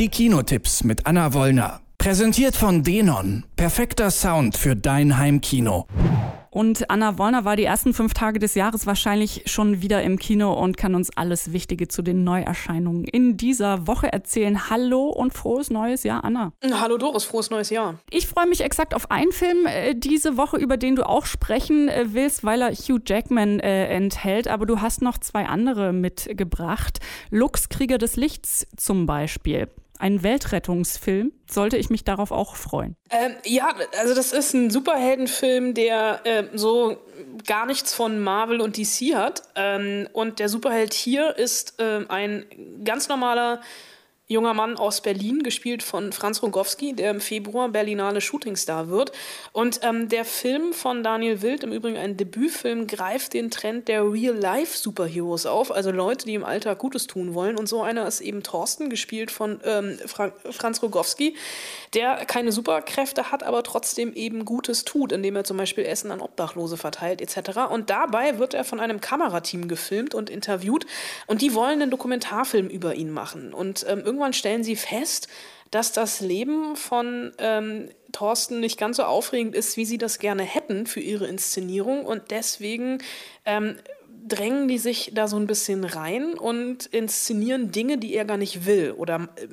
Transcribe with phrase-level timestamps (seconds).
[0.00, 1.80] Die Kinotipps mit Anna Wollner.
[1.98, 3.44] Präsentiert von Denon.
[3.54, 5.86] Perfekter Sound für dein Heimkino.
[6.50, 10.52] Und Anna Wollner war die ersten fünf Tage des Jahres wahrscheinlich schon wieder im Kino
[10.52, 14.68] und kann uns alles Wichtige zu den Neuerscheinungen in dieser Woche erzählen.
[14.68, 16.52] Hallo und frohes neues Jahr, Anna.
[16.72, 17.94] Hallo Doris, frohes neues Jahr.
[18.10, 21.88] Ich freue mich exakt auf einen Film äh, diese Woche, über den du auch sprechen
[21.88, 24.48] äh, willst, weil er Hugh Jackman äh, enthält.
[24.48, 26.98] Aber du hast noch zwei andere mitgebracht.
[27.30, 29.68] Lux, Krieger des Lichts zum Beispiel
[30.04, 31.32] ein Weltrettungsfilm.
[31.50, 32.94] Sollte ich mich darauf auch freuen?
[33.08, 36.98] Ähm, ja, also das ist ein Superheldenfilm, der äh, so
[37.46, 39.44] gar nichts von Marvel und DC hat.
[39.54, 42.44] Ähm, und der Superheld hier ist äh, ein
[42.84, 43.62] ganz normaler
[44.26, 49.12] junger Mann aus Berlin, gespielt von Franz Rogowski, der im Februar Berlinale Shootingstar wird.
[49.52, 54.10] Und ähm, der Film von Daniel Wild, im Übrigen ein Debütfilm, greift den Trend der
[54.10, 57.58] Real-Life-Superheroes auf, also Leute, die im Alltag Gutes tun wollen.
[57.58, 61.36] Und so einer ist eben Thorsten, gespielt von ähm, Fra Franz Rogowski,
[61.92, 66.22] der keine Superkräfte hat, aber trotzdem eben Gutes tut, indem er zum Beispiel Essen an
[66.22, 67.70] Obdachlose verteilt etc.
[67.70, 70.86] Und dabei wird er von einem Kamerateam gefilmt und interviewt
[71.26, 73.52] und die wollen einen Dokumentarfilm über ihn machen.
[73.52, 75.26] Und ähm, irgendwann stellen sie fest,
[75.72, 80.44] dass das Leben von ähm, Thorsten nicht ganz so aufregend ist, wie sie das gerne
[80.44, 82.06] hätten für ihre Inszenierung.
[82.06, 82.98] Und deswegen
[83.44, 83.74] ähm,
[84.26, 88.66] drängen die sich da so ein bisschen rein und inszenieren Dinge, die er gar nicht
[88.66, 89.48] will oder äh,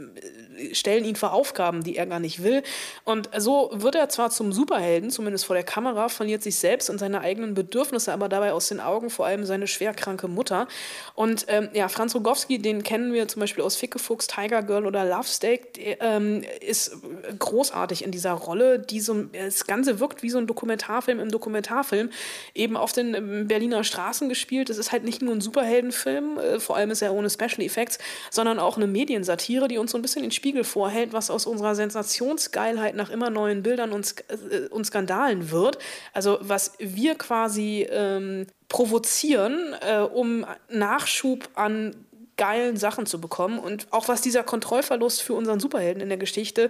[0.73, 2.63] stellen ihn vor Aufgaben, die er gar nicht will.
[3.03, 6.99] Und so wird er zwar zum Superhelden, zumindest vor der Kamera, verliert sich selbst und
[6.99, 10.67] seine eigenen Bedürfnisse, aber dabei aus den Augen vor allem seine schwerkranke Mutter.
[11.15, 15.05] Und ähm, ja, Franz Rogowski, den kennen wir zum Beispiel aus Fickefuchs, Tiger Girl oder
[15.05, 16.97] Love Steak, ähm, ist
[17.39, 18.79] großartig in dieser Rolle.
[18.79, 22.09] Die so, das Ganze wirkt wie so ein Dokumentarfilm im Dokumentarfilm,
[22.53, 24.69] eben auf den ähm, Berliner Straßen gespielt gespielt.
[24.69, 27.99] Es ist halt nicht nur ein Superheldenfilm, äh, vor allem ist er ohne Special Effects,
[28.29, 31.75] sondern auch eine Mediensatire, die uns so ein bisschen den Spiegel vorhält, was aus unserer
[31.75, 35.77] Sensationsgeilheit nach immer neuen Bildern und, äh, und Skandalen wird.
[36.13, 41.95] Also was wir quasi ähm, provozieren, äh, um Nachschub an
[42.37, 46.69] geilen Sachen zu bekommen und auch was dieser Kontrollverlust für unseren Superhelden in der Geschichte,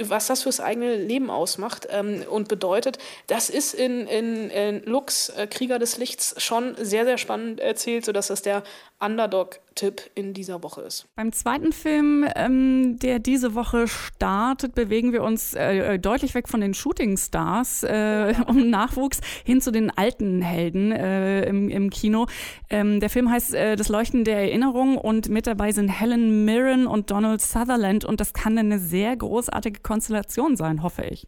[0.00, 5.28] was das fürs eigene Leben ausmacht ähm, und bedeutet, das ist in, in, in Lux,
[5.30, 8.62] äh, Krieger des Lichts, schon sehr, sehr spannend erzählt, sodass das der
[9.02, 11.06] Underdog-Tipp in dieser Woche ist.
[11.16, 16.60] Beim zweiten Film, ähm, der diese Woche startet, bewegen wir uns äh, deutlich weg von
[16.60, 22.26] den Shooting-Stars äh, um Nachwuchs hin zu den alten Helden äh, im, im, Kino.
[22.70, 26.86] Ähm, der Film heißt äh, Das Leuchten der Erinnerung und mit dabei sind Helen Mirren
[26.86, 31.26] und Donald Sutherland und das kann eine sehr großartige Konstellation sein, hoffe ich.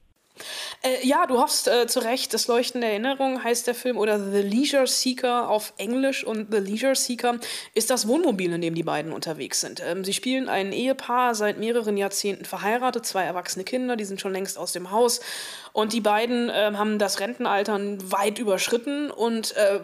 [0.82, 2.34] Äh, ja, du hoffst äh, zu Recht.
[2.34, 6.24] Das Leuchten der Erinnerung heißt der Film oder The Leisure Seeker auf Englisch.
[6.24, 7.38] Und The Leisure Seeker
[7.74, 9.82] ist das Wohnmobil, in dem die beiden unterwegs sind.
[9.84, 14.32] Ähm, sie spielen ein Ehepaar, seit mehreren Jahrzehnten verheiratet, zwei erwachsene Kinder, die sind schon
[14.32, 15.20] längst aus dem Haus.
[15.72, 19.80] Und die beiden äh, haben das Rentenalter weit überschritten und äh,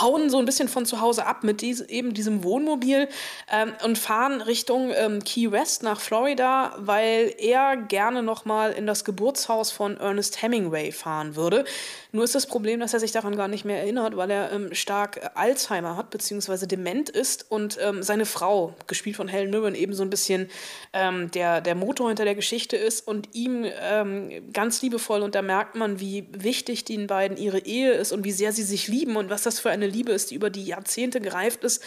[0.00, 3.08] hauen so ein bisschen von zu Hause ab mit dies, eben diesem Wohnmobil
[3.50, 8.86] ähm, und fahren Richtung ähm, Key West nach Florida, weil er gerne noch mal in
[8.86, 11.64] das Geburtshaus von Ernest Hemingway fahren würde.
[12.12, 14.74] Nur ist das Problem, dass er sich daran gar nicht mehr erinnert, weil er ähm,
[14.74, 19.94] stark Alzheimer hat, beziehungsweise dement ist und ähm, seine Frau, gespielt von Helen Mirren, eben
[19.94, 20.48] so ein bisschen
[20.92, 25.42] ähm, der, der Motor hinter der Geschichte ist und ihm ähm, ganz liebevoll, und da
[25.42, 29.16] merkt man, wie wichtig den beiden ihre Ehe ist und wie sehr sie sich lieben
[29.16, 31.82] und was das für eine Liebe ist, die über die Jahrzehnte gereift ist,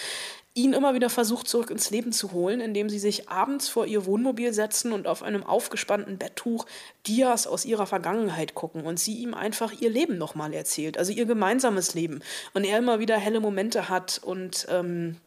[0.57, 4.05] ihn immer wieder versucht, zurück ins Leben zu holen, indem sie sich abends vor ihr
[4.07, 6.65] Wohnmobil setzen und auf einem aufgespannten Betttuch
[7.05, 11.25] Dias aus ihrer Vergangenheit gucken und sie ihm einfach ihr Leben nochmal erzählt, also ihr
[11.25, 12.21] gemeinsames Leben.
[12.55, 15.17] Und er immer wieder helle Momente hat und ähm,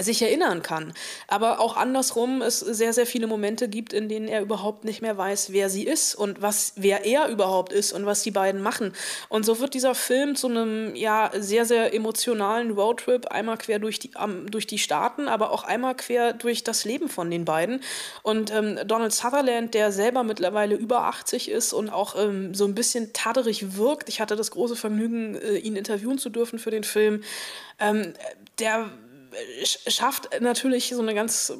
[0.00, 0.94] sich erinnern kann.
[1.28, 5.18] Aber auch andersrum es sehr, sehr viele Momente gibt, in denen er überhaupt nicht mehr
[5.18, 8.94] weiß, wer sie ist und was, wer er überhaupt ist und was die beiden machen.
[9.28, 13.98] Und so wird dieser Film zu einem ja sehr, sehr emotionalen Roadtrip, einmal quer durch
[13.98, 17.80] die, um, durch die Staaten, aber auch einmal quer durch das Leben von den beiden.
[18.22, 22.74] Und ähm, Donald Sutherland, der selber mittlerweile über 80 ist und auch ähm, so ein
[22.74, 26.84] bisschen taderig wirkt, ich hatte das große Vergnügen, äh, ihn interviewen zu dürfen für den
[26.84, 27.22] Film,
[27.78, 28.14] ähm,
[28.58, 28.90] der
[29.64, 31.52] schafft natürlich so eine ganz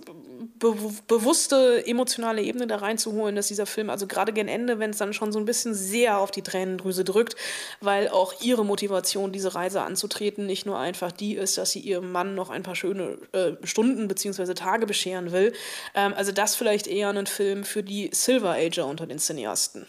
[0.58, 0.74] be
[1.06, 5.12] bewusste emotionale Ebene da reinzuholen, dass dieser Film, also gerade gen Ende, wenn es dann
[5.12, 7.36] schon so ein bisschen sehr auf die Tränendrüse drückt,
[7.80, 12.12] weil auch ihre Motivation, diese Reise anzutreten, nicht nur einfach die ist, dass sie ihrem
[12.12, 14.54] Mann noch ein paar schöne äh, Stunden bzw.
[14.54, 15.52] Tage bescheren will.
[15.94, 19.86] Ähm, also das vielleicht eher ein Film für die Silver Ager unter den Cineasten.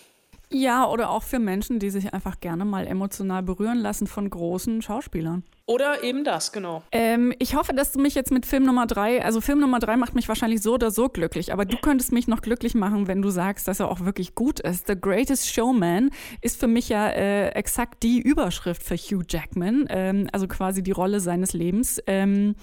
[0.54, 4.84] Ja, oder auch für Menschen, die sich einfach gerne mal emotional berühren lassen von großen
[4.84, 5.44] Schauspielern.
[5.66, 6.84] Oder eben das, genau.
[6.92, 9.98] Ähm, ich hoffe, dass du mich jetzt mit Film Nummer drei, also Film Nummer drei
[9.98, 13.22] macht mich wahrscheinlich so oder so glücklich, aber du könntest mich noch glücklich machen, wenn
[13.22, 14.88] du sagst, dass er auch wirklich gut ist.
[14.88, 16.12] The Greatest Showman
[16.42, 20.92] ist für mich ja äh, exakt die Überschrift für Hugh Jackman, ähm, also quasi die
[20.92, 22.00] Rolle seines Lebens.
[22.08, 22.56] Ähm,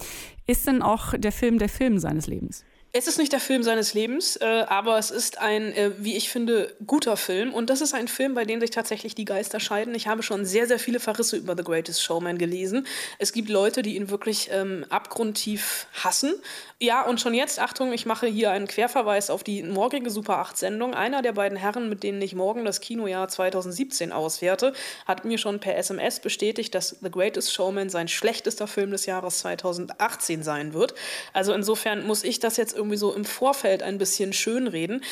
[0.46, 2.64] ist denn auch der Film der Film seines Lebens?
[2.92, 6.28] Es ist nicht der Film seines Lebens, äh, aber es ist ein, äh, wie ich
[6.28, 7.54] finde, guter Film.
[7.54, 9.94] Und das ist ein Film, bei dem sich tatsächlich die Geister scheiden.
[9.94, 12.88] Ich habe schon sehr, sehr viele Verrisse über The Greatest Showman gelesen.
[13.18, 16.34] Es gibt Leute, die ihn wirklich ähm, abgrundtief hassen.
[16.80, 20.92] Ja, und schon jetzt, Achtung, ich mache hier einen Querverweis auf die morgige Super 8-Sendung.
[20.92, 24.72] Einer der beiden Herren, mit denen ich morgen das Kinojahr 2017 auswerte,
[25.06, 29.38] hat mir schon per SMS bestätigt, dass The Greatest Showman sein schlechtester Film des Jahres
[29.40, 30.94] 2018 sein wird.
[31.32, 35.02] Also insofern muss ich das jetzt irgendwie so im Vorfeld ein bisschen schönreden.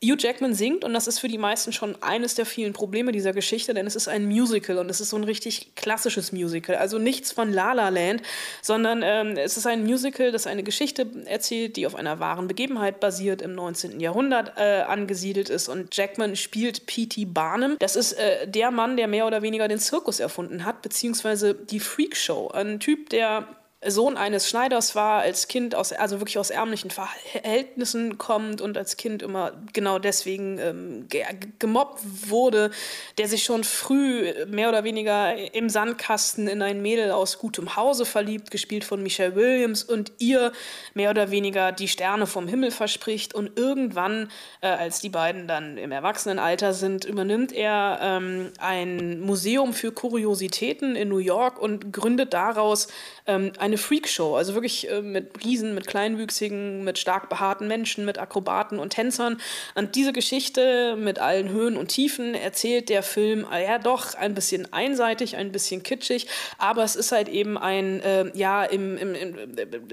[0.00, 3.32] Hugh Jackman singt und das ist für die meisten schon eines der vielen Probleme dieser
[3.32, 6.76] Geschichte, denn es ist ein Musical und es ist so ein richtig klassisches Musical.
[6.76, 8.22] Also nichts von La La Land,
[8.62, 13.00] sondern ähm, es ist ein Musical, das eine Geschichte erzählt, die auf einer wahren Begebenheit
[13.00, 13.98] basiert, im 19.
[13.98, 17.24] Jahrhundert äh, angesiedelt ist und Jackman spielt P.T.
[17.24, 17.74] Barnum.
[17.80, 21.80] Das ist äh, der Mann, der mehr oder weniger den Zirkus erfunden hat, beziehungsweise die
[21.80, 22.48] Freakshow.
[22.52, 23.48] Ein Typ, der
[23.86, 28.96] Sohn eines Schneiders war, als Kind aus, also wirklich aus ärmlichen Verhältnissen kommt und als
[28.96, 31.24] Kind immer genau deswegen ähm, ge
[31.60, 32.72] gemobbt wurde,
[33.18, 38.04] der sich schon früh mehr oder weniger im Sandkasten in ein Mädel aus gutem Hause
[38.04, 40.50] verliebt, gespielt von Michelle Williams und ihr
[40.94, 43.32] mehr oder weniger die Sterne vom Himmel verspricht.
[43.32, 44.28] Und irgendwann,
[44.60, 50.96] äh, als die beiden dann im Erwachsenenalter sind, übernimmt er ähm, ein Museum für Kuriositäten
[50.96, 52.88] in New York und gründet daraus
[53.26, 58.04] ähm, ein eine Freakshow, also wirklich äh, mit Riesen, mit Kleinwüchsigen, mit stark behaarten Menschen,
[58.04, 59.40] mit Akrobaten und Tänzern.
[59.74, 64.34] Und diese Geschichte mit allen Höhen und Tiefen erzählt der Film äh, ja doch ein
[64.34, 66.26] bisschen einseitig, ein bisschen kitschig,
[66.58, 69.36] aber es ist halt eben ein, äh, ja, im, im, im,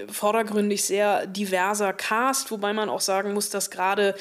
[0.08, 4.14] vordergründig sehr diverser Cast, wobei man auch sagen muss, dass gerade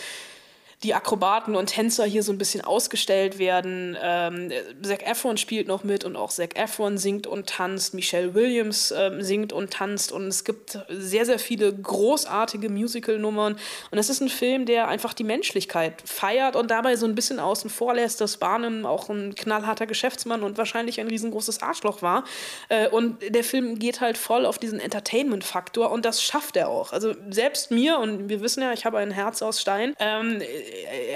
[0.84, 3.98] die Akrobaten und Tänzer hier so ein bisschen ausgestellt werden.
[4.02, 4.52] Ähm,
[4.82, 7.94] Zac Efron spielt noch mit und auch Zac Efron singt und tanzt.
[7.94, 13.58] Michelle Williams ähm, singt und tanzt und es gibt sehr, sehr viele großartige Musical-Nummern.
[13.92, 17.40] Und es ist ein Film, der einfach die Menschlichkeit feiert und dabei so ein bisschen
[17.40, 22.26] außen vor lässt, dass Barnum auch ein knallharter Geschäftsmann und wahrscheinlich ein riesengroßes Arschloch war.
[22.70, 26.92] Äh, und der Film geht halt voll auf diesen Entertainment-Faktor und das schafft er auch.
[26.92, 30.42] Also selbst mir, und wir wissen ja, ich habe ein Herz aus Stein, ähm,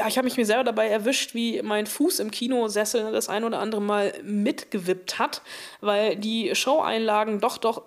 [0.07, 3.59] ich habe mich mir selber dabei erwischt, wie mein Fuß im Kinosessel das ein oder
[3.59, 5.41] andere Mal mitgewippt hat,
[5.81, 7.83] weil die Show-Einlagen doch doch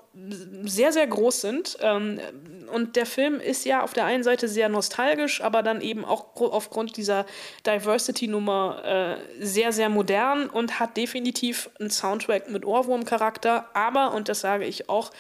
[0.65, 1.79] sehr, sehr groß sind.
[1.81, 2.21] Ähm,
[2.73, 6.27] und der Film ist ja auf der einen Seite sehr nostalgisch, aber dann eben auch
[6.37, 7.27] aufgrund dieser
[7.67, 13.69] Diversity-Nummer äh, sehr, sehr modern und hat definitiv einen Soundtrack mit Ohrwurm-Charakter.
[13.75, 15.11] Aber, und das sage ich auch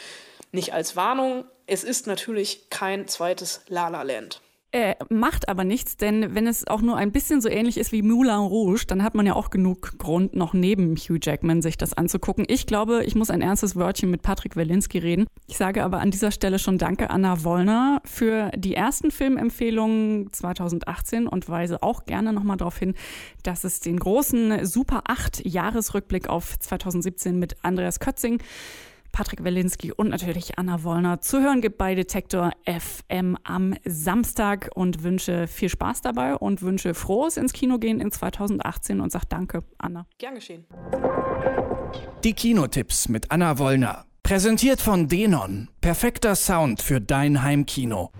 [0.50, 4.40] nicht als Warnung, es ist natürlich kein zweites La La Land.
[4.74, 8.00] Äh, macht aber nichts, denn wenn es auch nur ein bisschen so ähnlich ist wie
[8.00, 11.92] Moulin Rouge, dann hat man ja auch genug Grund, noch neben Hugh Jackman sich das
[11.92, 12.46] anzugucken.
[12.48, 15.26] Ich glaube, ich muss ein ernstes Wörtchen mit Patrick Welinski reden.
[15.46, 21.26] Ich sage aber an dieser Stelle schon Danke Anna Wollner für die ersten Filmempfehlungen 2018
[21.26, 22.94] und weise auch gerne nochmal darauf hin,
[23.42, 28.38] dass es den großen Super 8 Jahresrückblick auf 2017 mit Andreas Kötzing
[29.12, 35.02] Patrick Welinski und natürlich Anna Wollner zu hören gibt bei Detektor FM am Samstag und
[35.02, 39.62] wünsche viel Spaß dabei und wünsche frohes ins Kino gehen in 2018 und sag Danke,
[39.78, 40.06] Anna.
[40.18, 40.64] Gern geschehen.
[42.24, 44.06] Die Kinotipps mit Anna Wollner.
[44.22, 45.68] Präsentiert von Denon.
[45.80, 48.10] Perfekter Sound für dein Heimkino.